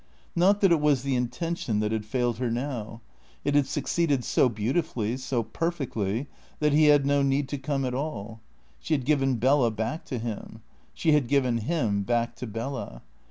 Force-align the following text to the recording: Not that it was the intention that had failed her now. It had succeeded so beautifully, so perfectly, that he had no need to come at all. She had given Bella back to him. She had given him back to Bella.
Not 0.35 0.61
that 0.61 0.71
it 0.71 0.81
was 0.81 1.03
the 1.03 1.15
intention 1.15 1.79
that 1.79 1.91
had 1.91 2.07
failed 2.07 2.39
her 2.39 2.49
now. 2.49 3.01
It 3.45 3.53
had 3.53 3.67
succeeded 3.67 4.23
so 4.23 4.49
beautifully, 4.49 5.15
so 5.15 5.43
perfectly, 5.43 6.25
that 6.59 6.73
he 6.73 6.85
had 6.85 7.05
no 7.05 7.21
need 7.21 7.47
to 7.49 7.59
come 7.59 7.85
at 7.85 7.93
all. 7.93 8.41
She 8.79 8.95
had 8.95 9.05
given 9.05 9.35
Bella 9.35 9.69
back 9.69 10.03
to 10.05 10.17
him. 10.17 10.63
She 10.95 11.11
had 11.11 11.27
given 11.27 11.59
him 11.59 12.01
back 12.01 12.35
to 12.37 12.47
Bella. 12.47 13.03